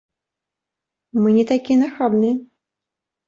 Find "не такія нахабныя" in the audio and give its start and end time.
1.37-2.35